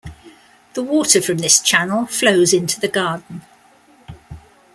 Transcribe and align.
The 0.73 0.81
water 0.81 1.21
from 1.21 1.37
this 1.37 1.59
channel 1.59 2.07
flows 2.07 2.53
into 2.55 2.79
the 2.79 2.87
garden. 2.87 3.43